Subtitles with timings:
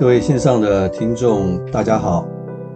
[0.00, 2.26] 各位线上的听众，大家好，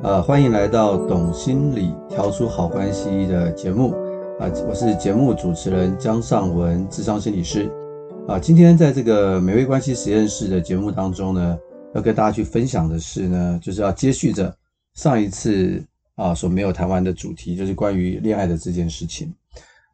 [0.02, 3.92] 呃，欢迎来到《懂心理调出好关系》的节目，
[4.38, 7.66] 啊、我是节目主持人江尚文，智商心理师，
[8.28, 11.58] 啊、今天在这个美味关系实验室的节目当中呢，
[11.94, 14.54] 要跟大家去分享的是呢，就是要接续着
[14.92, 15.82] 上一次
[16.16, 19.34] 啊、所没有谈完的主题，就是关于恋爱的这件事情，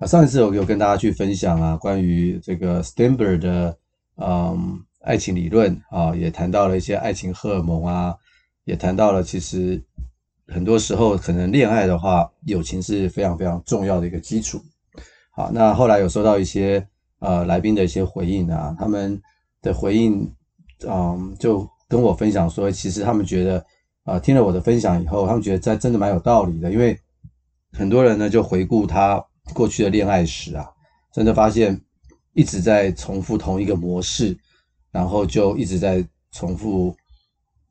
[0.00, 3.76] 啊、上一次我有跟大家去分享啊，关于这个 Sternberg 的，
[4.16, 4.80] 嗯。
[5.00, 8.14] 爱情理论啊，也谈到了一些爱情荷尔蒙啊，
[8.64, 9.82] 也谈到了其实
[10.46, 14.60] 很多时候可能恋爱的话，友情是非常非常重要的一个基础。
[15.32, 16.86] 好，那后来有收到一些
[17.20, 19.20] 呃来宾的一些回应啊，他们
[19.62, 20.30] 的回应
[20.86, 23.64] 嗯就跟我分享说，其实他们觉得
[24.04, 26.98] 啊、听了我的分享以后，他们觉得这真的蛮有道理的，因为
[27.72, 30.68] 很多人呢就回顾他过去的恋爱史啊，
[31.12, 31.80] 真的发现
[32.34, 34.36] 一直在重复同一个模式。
[34.92, 36.94] 然后就一直在重复，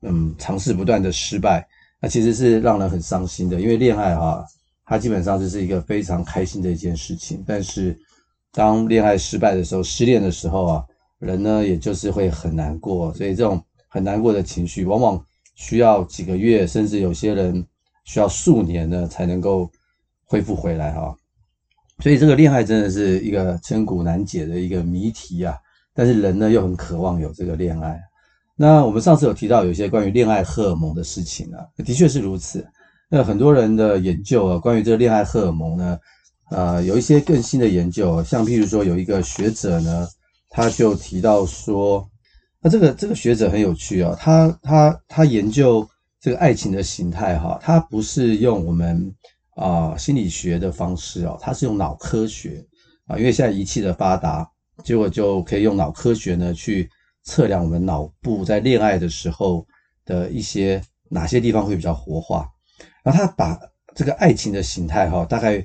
[0.02, 1.66] 嗯，尝试不断的失败，
[2.00, 3.60] 那其实是让人很伤心的。
[3.60, 4.44] 因为恋爱哈，
[4.86, 7.44] 它基本上就是一个非常开心的一件事情。
[7.46, 7.98] 但是
[8.52, 10.84] 当恋爱失败的时候，失恋的时候啊，
[11.18, 13.12] 人呢也就是会很难过。
[13.14, 15.24] 所以这种很难过的情绪，往往
[15.54, 17.66] 需要几个月，甚至有些人
[18.04, 19.70] 需要数年呢才能够
[20.24, 21.14] 恢复回来哈。
[21.98, 25.54] 所以这个恋爱真的是一个千古难解的一个谜题啊。
[25.94, 28.00] 但是人呢又很渴望有这个恋爱。
[28.56, 32.62] 那我们上次有提到有一些关于恋爱荷尔蒙的事情啊，的确是如此。
[33.08, 35.98] 那很多人的研究啊，关于这个恋爱荷尔蒙呢，
[36.50, 40.06] 呃，有一些更新的研究，像譬如说有一个学者呢，
[40.50, 42.06] 他就提到说，
[42.60, 45.88] 那这个这个学者很有趣啊，他他他研究
[46.20, 49.10] 这个爱情的形态哈，他不是用我们
[49.56, 52.62] 啊心理学的方式哦，他是用脑科学
[53.06, 54.46] 啊，因为现在仪器的发达。
[54.84, 56.88] 结果就可以用脑科学呢去
[57.22, 59.66] 测量我们脑部在恋爱的时候
[60.04, 62.48] 的一些哪些地方会比较活化，
[63.02, 63.58] 然后他把
[63.94, 65.62] 这个爱情的形态哈，大概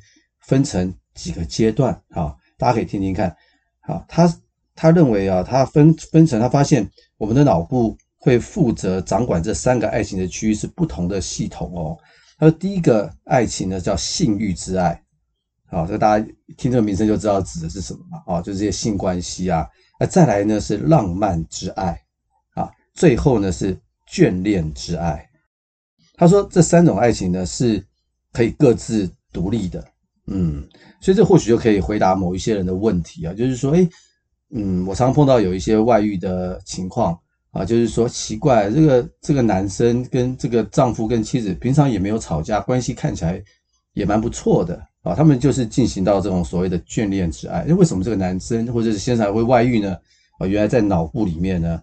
[0.48, 3.36] 分成几个阶段哈，大家可以听听看。
[3.82, 4.32] 好，他
[4.74, 11.98] 他认为啊，他分分成他发现我们的脑部会负责掌管这三个爱情的区域是不同的系统哦。
[12.38, 15.02] 他说第一个爱情呢叫性欲之爱。
[15.76, 16.26] 好，这个大家
[16.56, 18.36] 听这个名称就知道指的是什么嘛？
[18.36, 19.68] 啊，就是这些性关系啊。
[20.00, 22.00] 那再来呢是浪漫之爱
[22.54, 23.78] 啊，最后呢是
[24.10, 25.30] 眷恋之爱。
[26.16, 27.86] 他说这三种爱情呢是
[28.32, 29.86] 可以各自独立的，
[30.28, 30.66] 嗯，
[31.02, 33.86] 所以这或许就可以回答某一些人的问题啊，就是说，诶，
[34.52, 37.20] 嗯，我常碰到有一些外遇的情况
[37.52, 43.44] 啊，就是说奇怪，这个这个男生跟这个丈夫跟妻子平常也没有吵架，关系看起来
[43.92, 44.82] 也蛮不错的。
[45.06, 47.64] 啊，他们就是进行到这种所谓的眷恋之爱。
[47.68, 49.96] 那为什么这个男生或者是先生会外遇呢？
[50.40, 51.80] 啊，原来在脑部里面呢，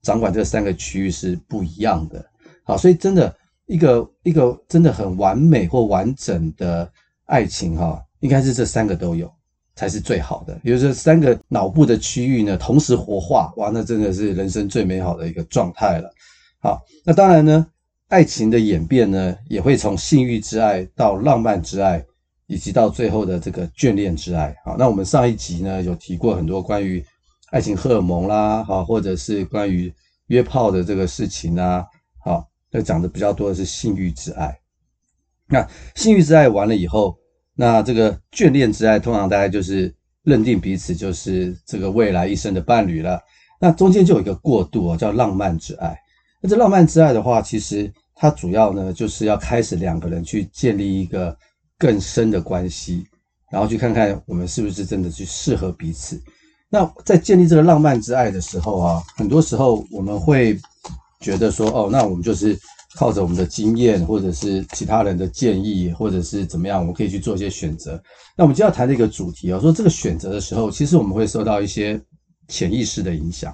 [0.00, 2.24] 掌管这三个区域是不一样的。
[2.64, 6.90] 好，所以真的一个一个真的很完美或完整的
[7.26, 9.30] 爱情哈，应该是这三个都有
[9.76, 10.58] 才是最好的。
[10.64, 16.10] 比如说三个脑部的区域呢，同时活化，哇，那真的是人生最美好的一个状态了。
[16.58, 17.66] 好，那当然呢，
[18.08, 22.02] 爱情的演变呢，也会从性欲之爱到浪漫之爱。
[22.52, 27.02] 以及到最后的这个眷恋之爱，好，那我们上一集呢有提过很多关于
[27.50, 29.90] 爱情荷尔蒙啦，好，或者是关于
[30.26, 31.82] 约炮的这个事情啊，
[32.22, 34.54] 好，那讲的比较多的是性欲之爱。
[35.48, 37.16] 那性欲之爱完了以后，
[37.54, 39.90] 那这个眷恋之爱通常大概就是
[40.22, 43.18] 认定彼此就是这个未来一生的伴侣了。
[43.58, 45.98] 那中间就有一个过渡哦，叫浪漫之爱。
[46.42, 51.34] 那这浪漫之爱的话，其实它主要呢就是要开始两个人去建立一个。
[51.82, 53.04] 更深的关系，
[53.50, 56.22] 然后去看看我们是不是真的去适合彼此。
[56.70, 60.56] 那在建立这个浪漫之爱的时候啊，很多时候我们会
[61.20, 62.56] 觉得说，哦，那我们就是
[62.94, 68.00] 靠着我们的经验，或者是其他人的建议，或者是怎么样，我们可以去做一些选择。
[68.36, 72.00] 那我们就要谈这个主题啊，说这个选择的时候，其实我们会受到一些
[72.46, 73.52] 潜意识的影响，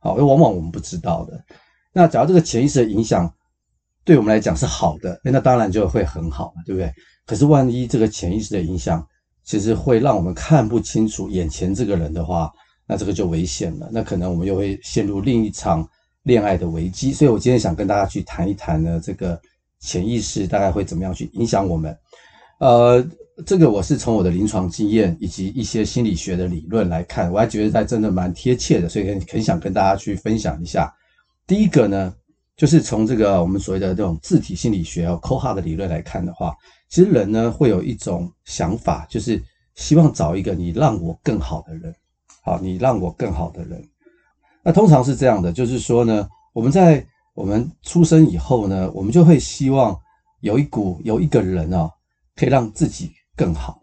[0.00, 1.44] 好，因为往往我们不知道的。
[1.92, 3.30] 那假如这个潜意识的影响
[4.02, 6.90] 对我们来讲是好的，那当然就会很好，对不对？
[7.26, 9.06] 可是，万一这个潜意识的影响，
[9.44, 12.52] 其实会让我们看不清楚眼前这个人的话，
[12.86, 13.88] 那这个就危险了。
[13.90, 15.88] 那可能我们又会陷入另一场
[16.24, 17.14] 恋爱的危机。
[17.14, 19.40] 所以我今天想跟大家去谈一谈呢，这个
[19.80, 21.96] 潜意识大概会怎么样去影响我们。
[22.60, 23.02] 呃，
[23.46, 30.94] 这个我是从我的临床经验以及一些心理学的理论来看，我还觉得它真的蛮贴切的，所以很很想跟大家去分享一下。
[31.46, 32.14] 第一个呢，
[32.54, 36.54] 就是从这个我们所谓的这种自体心理学和 Kohut 的理论来看的话。
[36.94, 39.42] 其实人呢会有一种想法，就是
[39.74, 41.92] 希望找一个你让我更好的人，
[42.44, 43.84] 好，你让我更好的人。
[44.62, 47.04] 那通常是这样的，就是说呢，我们在
[47.34, 49.98] 我们出生以后呢，我们就会希望
[50.40, 51.90] 有一股有一个人啊，
[52.36, 53.76] 可以让自己更好，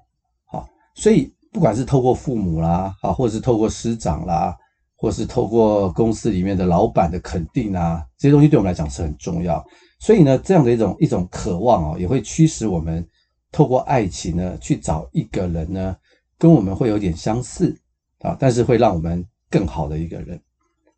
[0.46, 0.66] 好，
[0.96, 4.56] 所以不管是透过父母啦，啊，或者是透过师长啦，
[4.96, 9.62] 或是透过公司里面的老板的肯定啊，这些东西对我们来讲是很重要。
[10.02, 13.08] 所以呢，这样的一种一种渴望啊，也会驱使我们
[13.52, 15.96] 透过爱情呢，去找一个人呢，
[16.40, 17.80] 跟我们会有点相似
[18.22, 20.36] 啊，但是会让我们更好的一个人。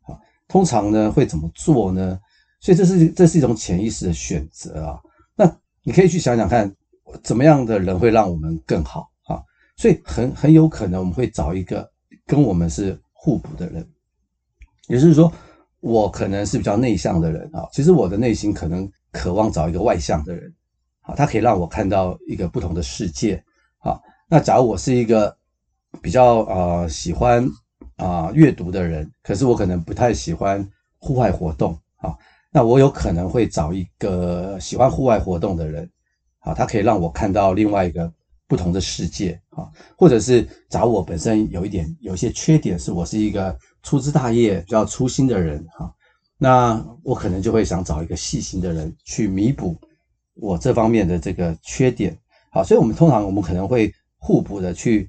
[0.06, 0.16] 啊，
[0.48, 2.18] 通常呢会怎么做呢？
[2.60, 4.98] 所以这是这是一种潜意识的选择啊。
[5.36, 6.74] 那你可以去想想看，
[7.22, 9.42] 怎么样的人会让我们更好啊？
[9.76, 11.86] 所以很很有可能我们会找一个
[12.24, 13.86] 跟我们是互补的人，
[14.88, 15.30] 也就是说，
[15.84, 20.50] 我可能是比较内向的人啊，其实我的内心可能渴望找一个外向的人，
[21.02, 23.36] 啊，他可以让我看到一个不同的世界
[23.80, 24.00] 啊。
[24.26, 25.36] 那假如我是一个
[26.00, 27.46] 比较呃喜欢
[27.96, 30.66] 啊阅读的人，可是我可能不太喜欢
[30.98, 32.16] 户外活动啊。
[32.50, 35.86] 那我有可能会找一个喜欢户外活动的人，
[36.38, 38.10] 啊，他可以让我看到另外一个
[38.48, 43.54] 不同的世界，啊，或者是找我本身有一点有一些缺点，是我是一个
[43.84, 45.94] 粗枝大叶、比较粗心的人，哈，
[46.38, 49.76] 那我可能就会想找一个细心的人去弥补
[50.34, 52.18] 我这方面的这个缺点，
[52.50, 55.08] 好，所以我们通常我们可能会互补的去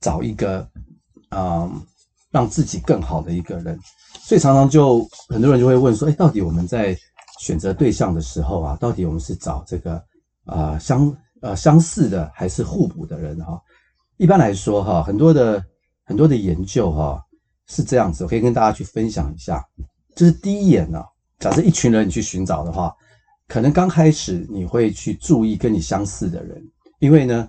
[0.00, 0.60] 找一个，
[1.28, 1.82] 啊、嗯，
[2.30, 3.78] 让自己更好的一个人。
[4.22, 6.96] 所以常常就很多人就会问说，哎，到底我们在
[7.40, 10.02] 选择对象的时候啊，到底我们是找这个
[10.44, 13.60] 啊、相呃相似的还是互补的人哈？
[14.16, 15.62] 一般来说哈，很多的
[16.04, 17.23] 很多的研究哈
[17.66, 19.64] 是这样子，我可以跟大家去分享一下。
[20.14, 21.02] 就是第一眼呢，
[21.38, 22.94] 假设一群人你去寻找的话，
[23.48, 26.62] 可能刚开始你会去注意跟你相似的人，
[26.98, 27.48] 因为呢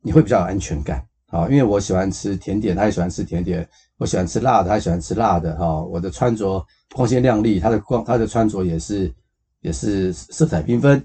[0.00, 3.68] 你会比较有安全感啊，因为我喜欢吃甜点，他也喜欢吃甜点。
[3.98, 5.80] 我喜欢吃辣的，他也喜欢吃辣的哈。
[5.80, 9.14] 我的穿着光鲜亮丽，他的光他的穿着也是
[9.60, 11.00] 也是色彩缤纷。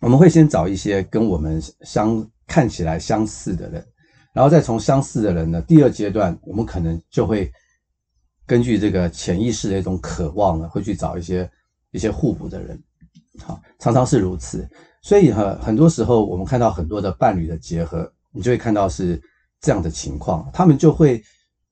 [0.00, 3.86] 我们会先找一些跟我们相看起来相似的人，
[4.32, 7.48] 然后再从相似的人呢，第二阶段我们可能就会
[8.46, 11.50] 根据这个潜意识的一种渴望呢，会去找一些
[11.90, 12.82] 一些互补的人。
[13.40, 14.68] 好，常常是如此。
[15.02, 19.20] 所以哈，很多时候我们看到很多的伴侣的结合，你就会看到是
[19.60, 21.22] 这样的情况，他们就会。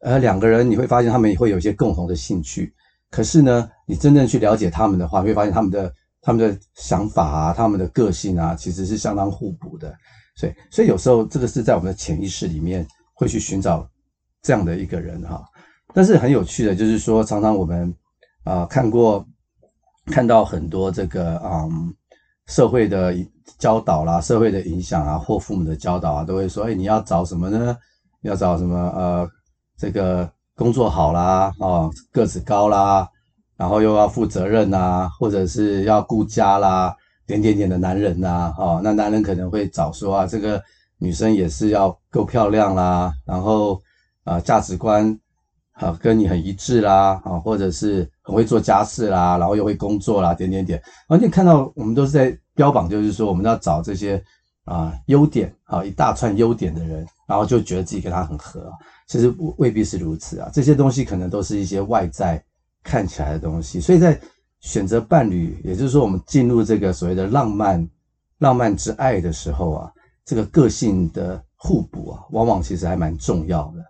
[0.05, 2.75] 呃，两个人你会发现他们也会有一些共同的兴趣，
[3.09, 9.95] 可是呢，你真正去了解他们的话，你会发现他们的他们的想法啊，他们的个性啊，其实是相当互补的。
[10.35, 12.85] 所以，所以有时候这个是在我们的潜意识里面
[13.15, 13.89] 会去寻找
[14.43, 15.41] 这样的一个人哈。
[15.95, 17.95] 但是很有趣的，就是说常常我们
[18.45, 19.25] 啊、看过
[20.07, 21.95] 看到很多这个嗯
[22.47, 23.15] 社会的
[23.59, 27.77] 教导啦、社会的影响啊，或父母的教导啊，都会说，哎，你要找什么呢？
[28.23, 29.29] 要找什么呃？
[29.79, 33.09] 这个工作好啦，哦，个子高啦，
[33.57, 36.95] 然后又要负责任呐，或者是要顾家啦，
[37.27, 40.63] 点点点的男人呐，哦，那男人可能会找说啊，这个
[40.99, 43.81] 女生也是要够漂亮啦，然后
[44.23, 45.19] 啊价值观
[45.73, 54.23] 啊跟你很一致啦，啊，或者是很会做家事啦，然后又会工作啦，点点点，完全看到我们都是在标榜，就是说我们要找这些
[54.65, 58.71] 啊优点啊一大串优点的人，然后就觉得自己跟他很合。
[59.09, 62.43] 其实未必是如此啊，这些东西可能都是一些外在
[62.83, 64.19] 看起来的东西，所以在
[64.61, 67.87] 选择伴侣，也就是说我们进入这个所谓的浪漫、
[68.39, 69.93] 浪漫之爱的时候啊，
[70.25, 73.85] 这个个性的互补啊，往往其实还蛮重要的。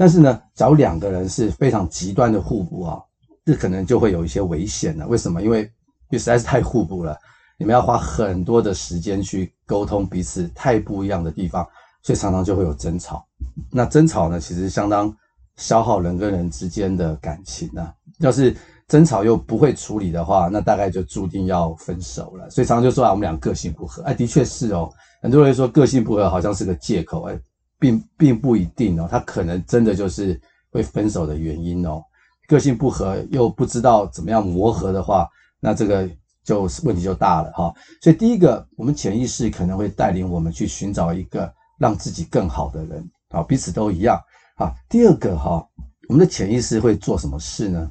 [0.00, 2.98] 但是呢，找两个人是非常极端的互补啊，
[3.44, 5.06] 这可能就会有一些危险了。
[5.06, 5.42] 为什么？
[5.42, 5.68] 因为因
[6.12, 7.14] 为实在是太互补了，
[7.58, 11.66] 你们要花很多的时间去沟通彼此太不一样的地方。
[12.02, 13.22] 所以常常就会有争吵，
[13.70, 15.14] 那争吵呢，其实相当
[15.56, 17.92] 消耗人跟人之间的感情啊。
[18.20, 18.56] 要是
[18.88, 22.48] 争吵又不会处理的话，那大概就注定要分手了。
[22.48, 24.02] 所以常常就说啊，我们俩个性不合。
[24.04, 24.90] 哎，的确是哦。
[25.20, 27.38] 很多人说个性不合好像是个借口，哎，
[27.80, 29.08] 并并不一定哦。
[29.10, 32.00] 他可能真的就是会分手的原因哦。
[32.46, 36.08] 个性不合又不知道怎么样磨合的话，那这个
[36.44, 37.74] 就问题就大了哈。
[38.00, 41.52] 所以第一个，我们潜意识可能会带领我们去寻找一个。
[41.80, 44.22] 让自己更好的人啊，彼此都一样
[44.56, 44.70] 啊。
[44.86, 45.66] 第二个哈，
[46.10, 47.90] 我们的潜意识会做什么事呢？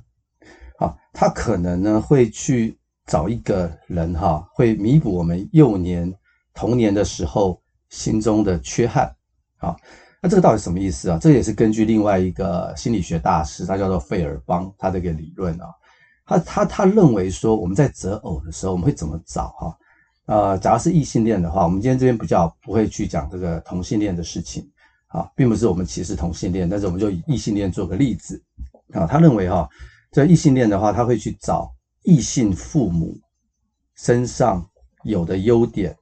[0.78, 2.78] 啊，他可能呢会去
[3.08, 6.14] 找一个人哈，会弥补我们幼年
[6.54, 9.12] 童年的时候心中的缺憾
[9.60, 9.76] 啊。
[10.22, 11.18] 那这个到底什么意思啊？
[11.22, 15.68] 这也是根据另外一个心理学大师，他叫做费尔邦，他这个理论啊，
[16.26, 19.78] 他他他认为说我们在择偶的时候，我们会怎么找哈？
[20.26, 24.70] 呃，假如是异性恋的话，我们今天这边比较不会去讲这个同性恋的事情，
[25.08, 28.44] 啊，并不是我们歧视同性恋，但是我们就以异性恋做个例子，
[28.92, 29.68] 啊，他认为哈，
[30.12, 31.74] 这异性恋的话，他会去找
[32.04, 33.18] 异性父母
[33.96, 34.64] 身上
[35.04, 35.96] 有的优点，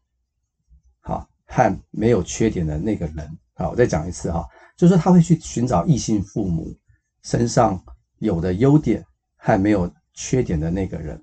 [1.01, 4.45] 好，和没有缺点的那个人，好，我再讲一次哈，
[4.77, 6.71] 就是说他会去寻找异性父母
[7.23, 7.81] 身上
[8.19, 9.03] 有的优点
[9.37, 11.19] 和没有缺点的那个人。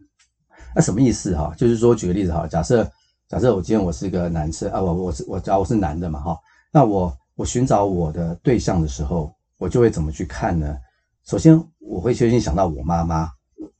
[0.74, 1.54] 那什么意思哈？
[1.56, 2.90] 就是说，举个例子哈，假设
[3.28, 6.36] 假设我今天我是个男生啊，我我是我假如我是男的嘛哈，
[6.72, 10.76] 那我我寻找我的对象的时候，我就会怎么去看呢？
[11.26, 13.30] 首先，我会先想到我妈妈。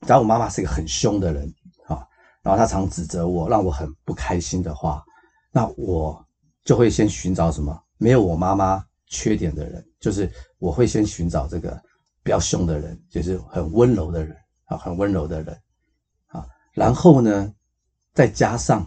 [0.07, 1.53] 假如我妈妈是一个很凶的人
[1.87, 2.01] 啊，
[2.41, 5.03] 然后她常指责我，让我很不开心的话，
[5.51, 6.25] 那我
[6.63, 7.77] 就会先寻找什么？
[7.97, 11.79] 没有我妈妈缺点的人，就是我会先寻找这个
[12.23, 14.35] 比较凶的人，就是很温柔的人
[14.65, 15.57] 啊，很温柔的人
[16.27, 16.45] 啊。
[16.73, 17.53] 然后呢，
[18.13, 18.85] 再加上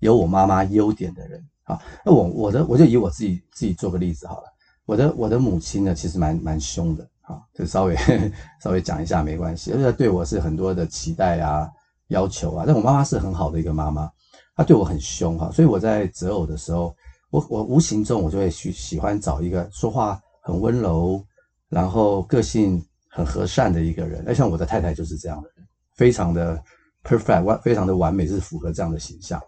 [0.00, 1.80] 有我妈妈优点的人啊。
[2.04, 4.52] 那我我的我就以我自己自己做个例子好了。
[4.86, 7.08] 我的我的母亲呢，其实蛮蛮凶的。
[7.22, 7.96] 好，就稍微
[8.60, 11.66] 稍微讲一下没关系，而且对我是很多的期待啊、
[12.08, 12.64] 要求啊。
[12.66, 14.10] 但我妈妈是很好的一个妈妈，
[14.54, 16.94] 她对我很凶哈，所以我在择偶的时候，
[17.34, 21.20] 我我无形中我就会去喜欢找一个说话很温柔，
[21.68, 24.22] 然后个性很和善的一个人。
[24.24, 26.62] 那像我的太太就是这样的人，非常的
[27.02, 29.42] perfect，完非常的完美，是符合这样的形象。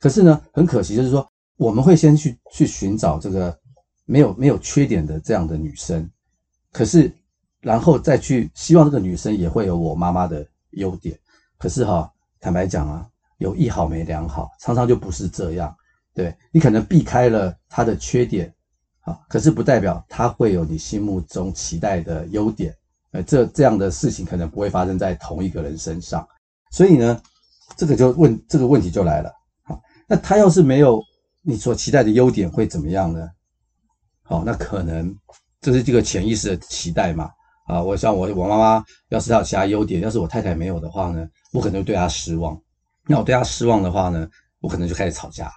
[0.00, 1.24] 可是呢，很可惜就是说，
[1.58, 3.56] 我们会先去去寻找这个
[4.04, 6.10] 没有没有缺点的这样的女生。
[6.72, 7.14] 可是，
[7.60, 11.16] 然后再去希望这个女生也会有我妈妈的优点。
[11.56, 13.06] 可是哈，坦白讲啊，
[13.38, 15.72] 有一好没两好，常常就不是这样。
[16.16, 18.50] 对，你可能避开了他的缺点，
[19.02, 22.74] 啊，可是不代表他会有你心目中期待的优点。
[23.12, 26.26] 呃，这这样的事情可能不会发生在同一个人身上。
[26.70, 27.20] 所以呢，
[27.76, 29.30] 这个就问这个问题就来了。
[29.62, 31.02] 好，那他要是没有
[31.42, 33.28] 你所期待的优点，会怎么样呢？
[34.22, 35.14] 好，那可能。
[35.58, 37.28] 这是这个潜意识的期待嘛？
[37.66, 42.56] 啊，我想我我妈妈要是她有其他优点，要是我太太没有的话呢，我可能就对她失望。
[43.06, 44.28] 那我对她失望的话呢，
[44.60, 45.50] 我可能就开始吵架。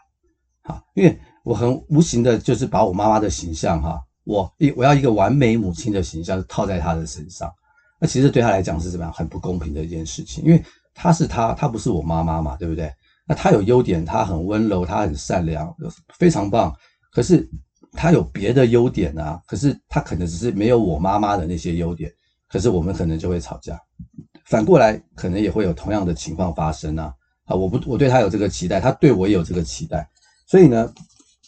[0.69, 7.51] 啊，因为我很无形的，就是把我妈妈的形象哈，我一我要一个完美母亲的形象套在她的身上。
[7.99, 9.11] 那其实对她来讲是怎么样？
[9.11, 12.89] 很不公平的一件事情，因为她是她，她不是我妈妈嘛，对不对？
[13.27, 15.75] 那她有优点，她很温柔，她很善良，
[16.17, 16.73] 非常棒。
[17.11, 17.49] 可是。
[17.93, 22.11] 他有别的优点啊，可是他可能只是没有我妈妈的那些优点，
[22.47, 23.81] 可是我们可能就会吵架。
[24.45, 27.11] 反过来，可能也会有同样的情况发生啊。
[27.45, 30.07] 啊，我不，我对他有这个期待，他对我也有这个期待，
[30.50, 30.91] 所以呢，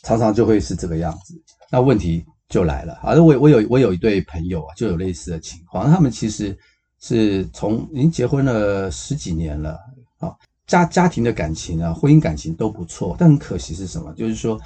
[0.04, 1.34] 常常就会是这个样子。
[1.72, 5.90] 那问题就来了啊，我我有我有一对朋友啊，就有类似的情况。
[5.90, 6.56] 他们其实
[7.00, 9.80] 是从已经结婚了十几年了
[10.20, 10.32] 啊，
[10.68, 14.14] 家家庭的感情啊，婚姻感情都不错，但很可惜是什么？
[14.14, 14.60] 就是说。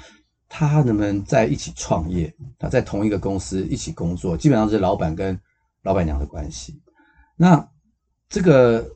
[0.48, 2.32] 他能不能在一起创业？
[2.56, 5.36] 他在同一个公司一起工作，基本上是老板跟
[5.82, 6.80] 老板娘的关系。
[7.34, 7.68] 那
[8.28, 8.88] 这个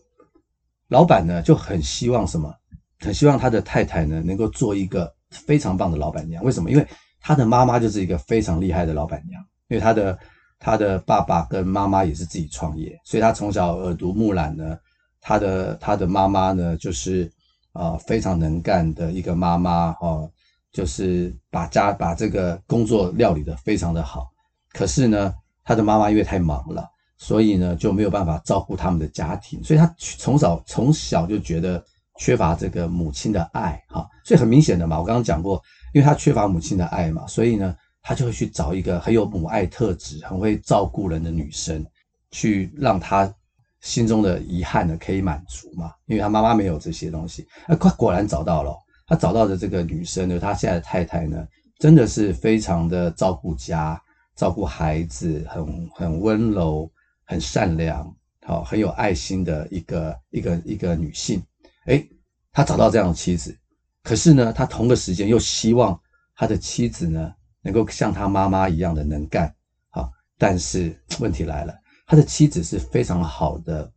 [0.86, 2.54] 老板呢，就很希望什么？
[3.00, 6.42] 很希望他的太太呢，能够做一个非常棒的老板娘。
[6.44, 6.70] 为什么？
[6.70, 6.86] 因为
[7.20, 10.18] 他的妈妈就是一个非常厉害的老板娘，因为他的
[10.58, 14.78] 他的爸爸跟妈妈也是自己创业，所以他从小耳濡目染呢。
[15.20, 17.30] 他的他的妈妈呢，就是
[17.72, 20.30] 啊、呃、非常能干的一个妈妈哦。
[20.72, 24.30] 就是把家把这个工作料理得非常的好，
[24.72, 25.34] 可是呢，
[25.64, 31.84] 他的妈妈因为太忙了，所以呢就没有办法照顾他们的家庭，所以他从小从小就觉得
[32.20, 35.60] 缺乏这个母亲的爱哈，所以很明显的嘛，我刚刚讲过，
[35.94, 41.82] 因为他缺乏母亲的爱嘛，所以呢，他就会去找一个很有母爱特质、很会照顾人的女生，
[42.30, 43.32] 去让他
[43.80, 48.76] 心中的遗憾呢可以满足嘛，因为他妈妈没有这些东西，啊，果果然找到了。
[49.06, 51.48] 他找到的这个女生呢，他现在的太太呢，
[51.78, 54.00] 真的是非常的照顾家、
[54.36, 56.88] 照顾孩子，很很温柔、
[57.24, 58.14] 很善良，
[58.46, 61.42] 好，很有爱心的一个一个一个女性。
[61.86, 62.08] 诶，
[62.52, 63.56] 他找到这样的妻子，
[64.02, 65.98] 可是呢，他同个时间又希望
[66.34, 67.32] 他的妻子呢，
[67.62, 69.54] 能够像他妈妈一样的能干。
[69.90, 71.74] 好，但是问题来了，
[72.06, 73.90] 他的妻子是非常好的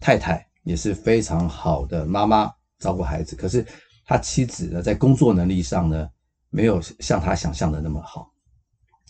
[0.00, 3.66] 太太，也是非常好的妈妈，照顾孩子，可是。
[4.10, 6.08] 他妻子呢，在工作能力上呢，
[6.48, 8.26] 没有像他想象的那么好，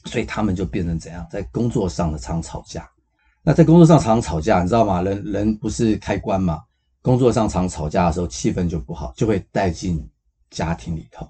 [0.07, 2.91] 所以他们就变成怎样，在工作上呢常吵架。
[3.45, 5.01] 那在工作上常吵架，你知道吗？
[5.03, 6.61] 人人不是开关嘛，
[7.09, 10.07] 工作上常吵架的时候，气氛就不好，就会带进
[10.51, 11.27] 家庭里头，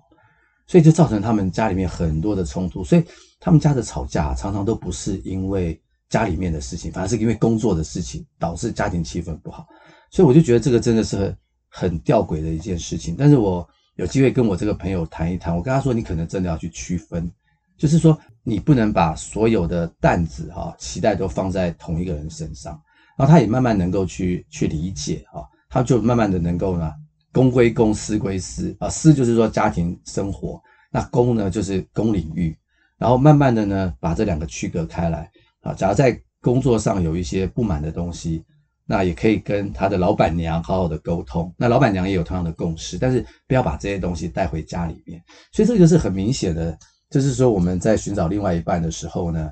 [0.67, 2.83] 所以就造成他们家里面很多的冲突。
[2.83, 3.05] 所以
[3.39, 9.69] 他们家的吵架常常都不是因为家里面的事情，反而是因为工作的事情导致家庭气氛不好。
[10.11, 11.39] 所以我就觉得这个真的是很。
[11.71, 17.31] 很吊诡的一件事情，但是我有机会跟我这个朋友谈一谈，我跟他说，你可能真的要去区分，
[17.77, 22.73] 就是说你不能把所有的担子哈、期待都放在同一个人身上，
[23.19, 26.93] 然后他也慢慢能够去去理解哈，他就慢慢的能够呢，
[27.33, 30.61] 公归公，私归私啊，私就是说家庭生活，
[30.91, 32.57] 那公呢就是公领域，
[32.97, 35.75] 然后慢慢的呢，把这两个区隔开来啊。
[35.75, 38.43] 假如在工作上有一些不满的东西，
[38.87, 45.23] 那也可以跟他的老板娘好好的沟通，那老板娘也有同样的共识，但是不要把这些东西带回家里面。
[45.53, 46.79] 所以这个是很明显的，
[47.11, 49.51] 就是说我们在寻找另外一半的时候呢，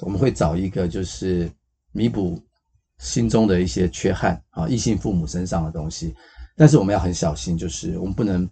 [0.00, 1.48] 我们会找一个就是
[1.92, 2.42] 弥补
[3.02, 6.14] 心中的一些缺憾啊，异性父母身上的东西。
[6.56, 8.48] 但是我们要很小心，就是我们不能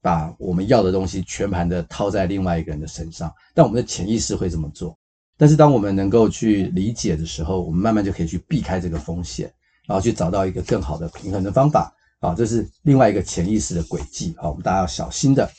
[0.00, 3.30] 把我们要的东西全盘的套在另外一个人的身上。
[3.54, 4.96] 但我们的潜意识会这么做。
[5.36, 9.52] 但是当我们能够去理解的时候，我们慢慢就可以去避开这个风险，
[9.86, 11.94] 然后去找到一个更好的平衡的方法。
[12.20, 15.50] 啊，这是另外一个潜意识的轨迹啊，我们大家要小心的。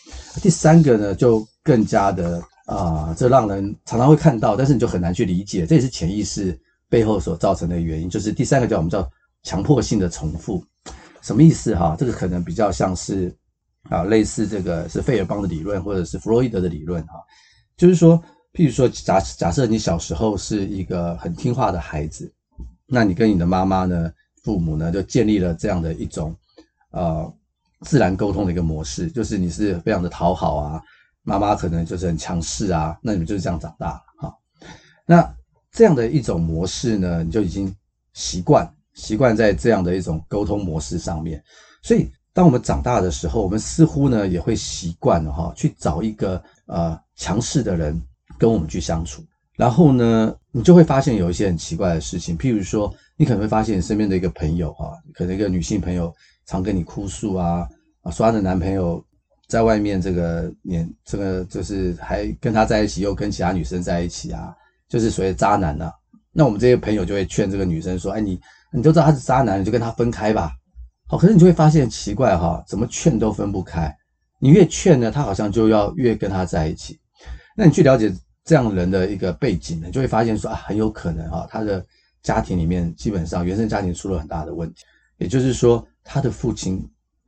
[0.42, 6.58] 第三个呢，就更加的啊、这让人常常会看到，但是你就很难去理解，这也是潜意识
[6.92, 8.10] 背后所造成的原因。
[8.10, 9.10] 就是第三个叫我们叫
[9.44, 10.64] 强迫性的重复。
[11.22, 11.96] 什么意思哈？
[11.98, 13.34] 这个可能比较像是
[13.90, 17.14] 啊，类似这个是费尔邦的理论，或者是弗洛伊德的理论哈。
[17.78, 18.22] 就是说，
[18.54, 22.32] 譬如说假假设你小时候是一个很听话的孩子，
[22.88, 24.12] 那你跟你的妈妈呢、
[24.44, 26.36] 父母呢，就建立了这样的一种
[26.92, 27.34] 呃
[27.82, 30.82] 自然沟通的一个模式，就是你是非常的讨好啊，
[31.24, 34.36] 妈妈可能就是很强势啊，那你们就是这样长大了哈。
[35.06, 35.36] 那
[35.72, 37.74] 这样的一种模式呢，你就已经
[38.14, 38.70] 习惯。
[38.94, 41.42] 习惯在这样的一种沟通模式上面，
[41.82, 48.00] 所以当我们长大的时候，我们似乎呢也会习惯哈，去找一个呃强势的人
[48.38, 49.24] 跟我们去相处。
[49.56, 56.14] 然后呢，你就会发现有一些很奇怪的事情，譬如说，你可能会发现你身边的一个朋友哈，可能一个女性朋友
[56.46, 57.66] 常跟你哭诉啊，
[58.02, 59.02] 啊，说她的男朋友
[59.48, 64.54] 在外面这个年这个就是还跟她在一起，又跟其他女生在一起啊，
[64.92, 65.92] 就是所谓渣男啊。
[66.32, 68.40] 那我们这些朋友就会劝这个女生说：“哎，你。”
[68.74, 70.54] 你都知道他是渣男，你就跟他分开吧。
[71.06, 73.94] 好，可是你就会发现奇怪哈，怎么劝都分不开。
[74.40, 76.98] 你越劝呢，他好像就要越跟他在一起。
[77.54, 78.10] 那你去了解
[78.46, 81.86] 这样人的一个背景呢，就会发现说啊，很有可能哈，他的
[82.24, 84.86] 家庭里面基本上原生家庭出了很大的问题。
[85.18, 86.82] 也就是说，他的父亲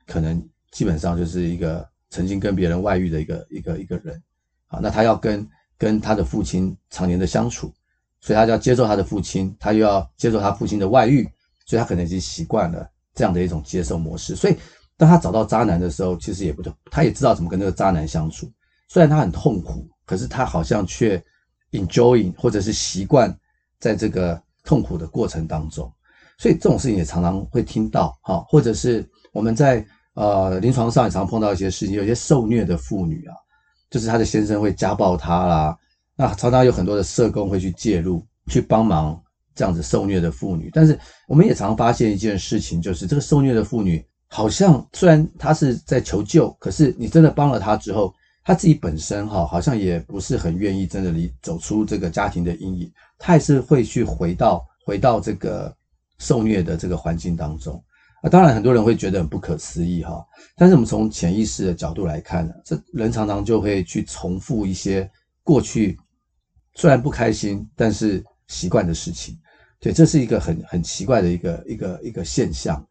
[0.08, 4.24] 可能基本上就是一个曾经跟别人外遇的一个一个一个人。
[4.68, 5.46] 好，那他要跟
[5.84, 7.74] 跟他的父亲常年的相处。
[8.22, 11.30] 所以他就要接受他的父亲，他又要接受他父亲的外遇，
[11.65, 14.34] 所以他可能已经习惯了这样的一种接受模式。
[14.34, 14.56] 所以
[14.96, 18.50] 当他找到渣男的时候，其实也不对，他也知道怎么跟这个渣男相处。
[18.88, 21.22] 虽然他很痛苦，可是他好像却
[21.72, 23.38] enjoying 或者是习惯
[23.78, 25.91] 在这个痛苦的过程当中。
[26.38, 33.36] 所以这种事情也常常会听到，哈，或者是我们在呃临床上也常碰到一些事情，有些受虐的妇女啊，
[33.94, 35.78] 就是她的先生会家暴她啦。
[36.16, 39.22] 那常常有很多的社工会去介入，去帮忙
[39.54, 40.72] 这样子受虐的妇女。
[40.74, 48.12] 但是我们也常发现一件事情，就是这个受虐的妇女好像虽然她是在求救，可是你真的帮了她之后，
[48.44, 55.72] 她自己本身哈好像也不是很愿意真的离走出这个家庭的阴影，她还是会去回到回到这个
[56.18, 57.80] 受虐的这个环境当中。
[58.24, 65.10] 啊，当然很多人会觉得很不可思议哈，但是我们从潜意识的角度来看呢，这人常常就会去重复一些
[65.44, 66.00] 过去。
[66.76, 69.38] 虽然不开心，但是习惯的事情，
[69.80, 72.84] 对，这是一个很很奇怪的一个一个一个现象。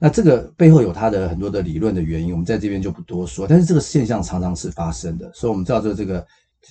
[0.00, 3.46] 那这个背后有它的很多的理论的原因，我们在这边就不多说。
[3.46, 6.26] 但是这个现象常常是发生的，所以我们叫做这个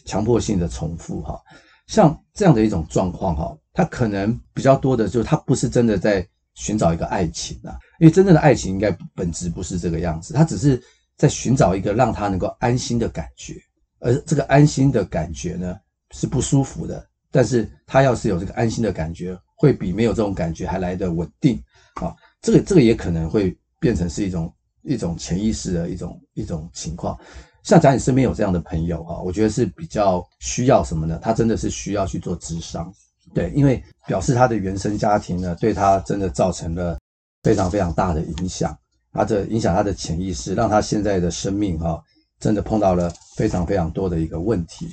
[0.05, 1.39] 强迫性的重复哈。
[1.85, 10.81] 像这样的一种状况哈，它可能比较多的就是他不是真的在寻找一个爱情啊，因为真正的爱情应该本质不是这个样子，他只是
[11.15, 13.53] 在寻找一个让他能够安心的感觉，
[13.99, 15.77] 而这个安心的感觉呢，
[16.15, 21.61] 是不舒服的，但是他要是有这个安心的感觉，会比没有这种感觉还来得稳定
[22.01, 22.11] 啊。
[22.41, 27.15] 这个这个也可能会变成是一种一种潜意识的一种一种情况。
[27.61, 31.19] 像假如你身边有这样的朋友哈，我觉得是比较需要什么呢？
[31.21, 32.91] 他真的是需要去做咨商，
[33.33, 36.97] 对，因为表示他的原生家庭呢，对他真的造成了
[37.43, 38.75] 非常非常大的影响，
[39.13, 42.01] 他的影响他的潜意识，让他现在的生命哈，
[42.39, 44.87] 真的碰到了非常非常多的一个问题。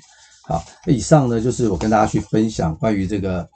[0.46, 3.48] 好，以上呢就是我跟大家去分享关于这个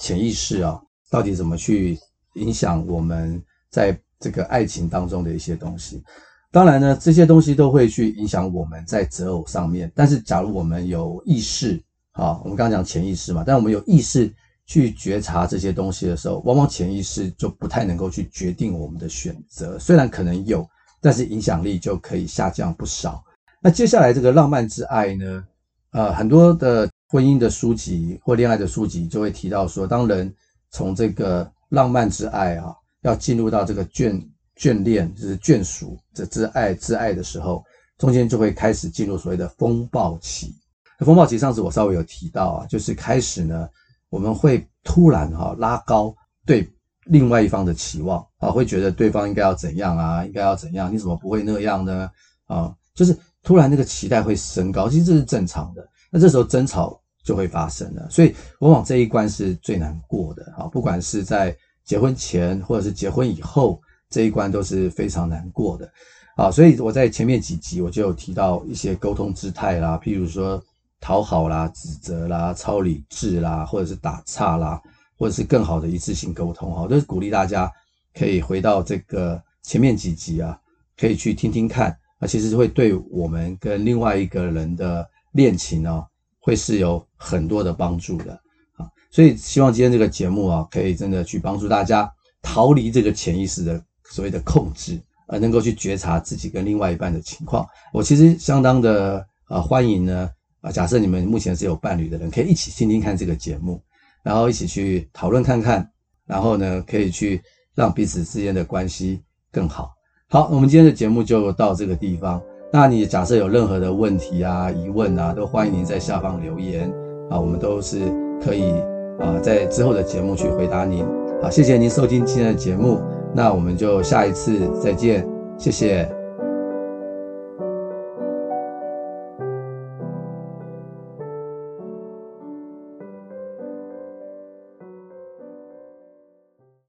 [0.00, 1.98] 潜意识啊，到底怎么去
[2.34, 6.02] 影响我们在这个爱情当中的一些东西。
[6.50, 9.90] 当然呢，这些东西都会去影响我们在择偶上面。
[9.94, 11.82] 但是，假如我们有意识，
[12.16, 14.32] 好，我们刚刚讲潜意识嘛，但我们有意识
[14.66, 19.76] 去觉察这些东西的时候，往往潜意识就不太能够去决定我们的选择。
[19.80, 20.64] 虽然可能有，
[21.00, 23.24] 但是影响力就可以下降不少。
[23.60, 25.44] 那接下来这个浪漫之爱呢？
[25.90, 30.32] 呃，很多的婚姻的书籍或恋爱的书籍就会提到说，当人
[30.70, 32.72] 从这个浪漫之爱啊，
[33.02, 34.24] 要进入到这个眷
[34.56, 37.64] 眷恋，就是眷属这挚爱挚爱的时候，
[37.98, 40.54] 中间就会开始进入所谓的风暴期。
[40.98, 43.68] 那风暴期上次我稍微有提到啊，就是开始呢，
[44.10, 46.14] 我们会突然哈、拉高
[46.46, 46.70] 对
[47.06, 50.92] 另外一方的期望啊，会觉得对方应该要怎样啊，应该要怎样？
[50.92, 52.10] 你怎么不会那样呢？
[52.46, 55.86] 啊，就是突然那个期待会升高，其实这是正常的。
[56.10, 65.90] 那这时候争吵就会发生了，所以往往这一关是最难过的啊，不管是在结婚前或者是结婚以后，这一关都是非常难过的
[66.36, 66.50] 啊。
[66.50, 70.62] 所以我在前面几集我就有提到一些沟通姿态啦，譬如说
[71.04, 74.80] 讨好啦、指责啦、超理智啦，或者是打岔啦，
[75.18, 77.70] 或者是更好的一次性沟通啊，都是鼓励大家
[78.14, 80.58] 可以回到这个前面几集啊，
[80.96, 86.02] 可以去听听看啊，其实会对我们跟另外一个人的恋情呢，
[86.40, 88.32] 会是有很多的帮助的
[88.78, 88.88] 啊。
[89.10, 97.66] 所以希望今天这个节目啊，可以真的去帮助大家逃离这个潜意识的所谓的控制，而能够去觉察自己跟另外一半的情况。
[97.92, 100.30] 我其实相当的呃欢迎呢
[100.64, 103.78] 啊，假设你们目前是有伴侣的人，可以一起听听看这个节目，
[104.22, 105.86] 然后一起去讨论看看，
[106.26, 107.38] 然后呢可以去
[107.74, 109.22] 让彼此之间的关系
[109.52, 109.92] 更好。
[110.30, 112.42] 好，我们今天的节目就到这个地方。
[112.72, 116.90] 那你假设有任何的问题啊、疑问啊，都欢迎您在下方留言
[117.30, 118.00] 啊，我们都是
[118.42, 118.72] 可以
[119.20, 121.04] 啊在之后的节目去回答您。
[121.42, 123.02] 好，谢谢您收听今天的节目，
[123.34, 126.23] 那我们就下一次再见，谢谢。